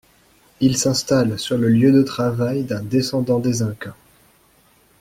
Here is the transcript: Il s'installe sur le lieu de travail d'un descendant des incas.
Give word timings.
Il 0.61 0.77
s'installe 0.77 1.37
sur 1.37 1.59
le 1.59 1.69
lieu 1.69 1.91
de 1.91 2.01
travail 2.01 2.63
d'un 2.63 2.81
descendant 2.81 3.37
des 3.37 3.61
incas. 3.61 3.93